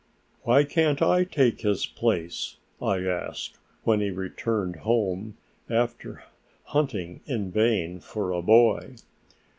"Why 0.41 0.63
can't 0.63 0.99
I 0.99 1.23
take 1.23 1.61
his 1.61 1.85
place?" 1.85 2.57
I 2.81 3.05
asked, 3.05 3.59
when 3.83 3.99
he 3.99 4.09
returned 4.09 4.77
home 4.77 5.37
after 5.69 6.23
hunting 6.63 7.21
in 7.27 7.51
vain 7.51 7.99
for 7.99 8.31
a 8.31 8.41
boy. 8.41 8.95